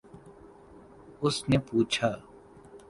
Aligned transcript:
اس 1.21 1.35
نے 1.49 1.57
پوچھا 1.67 2.09